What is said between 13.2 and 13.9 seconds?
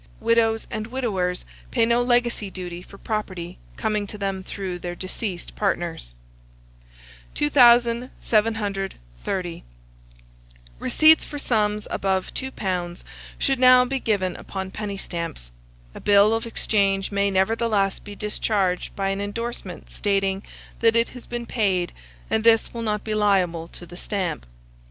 should now